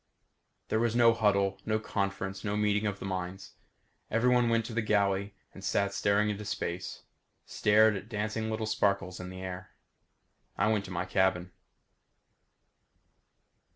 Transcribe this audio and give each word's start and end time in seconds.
There 0.69 0.79
was 0.79 0.95
no 0.95 1.13
huddle, 1.13 1.59
no 1.63 1.77
conference, 1.77 2.43
no 2.43 2.57
meeting 2.57 2.87
of 2.87 2.97
the 2.97 3.05
minds. 3.05 3.51
Everyone 4.09 4.45
else 4.45 4.49
went 4.49 4.65
to 4.65 4.73
the 4.73 4.81
galley 4.81 5.35
and 5.53 5.63
sat 5.63 5.93
staring 5.93 6.31
into 6.31 6.43
space; 6.43 7.03
stared 7.45 7.95
at 7.95 8.03
the 8.05 8.09
dancing 8.09 8.49
little 8.49 8.65
sparkles 8.65 9.19
in 9.19 9.29
the 9.29 9.41
air. 9.43 9.75
I 10.57 10.71
went 10.71 10.85
to 10.85 10.91
my 10.91 11.05
cabin. 11.05 11.51